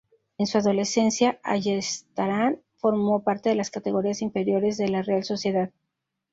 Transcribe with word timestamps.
En 0.39 0.47
su 0.47 0.57
adolescencia, 0.57 1.39
Ayestarán 1.43 2.59
formó 2.77 3.21
parte 3.23 3.49
de 3.49 3.55
las 3.55 3.69
categorías 3.69 4.23
inferiores 4.23 4.77
de 4.77 4.87
la 4.89 5.03
Real 5.03 5.23
Sociedad. 5.23 5.69